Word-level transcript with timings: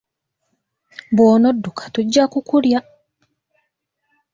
Bw'onodukka 1.15 1.85
tujja 1.93 2.23
kukulya! 2.33 2.79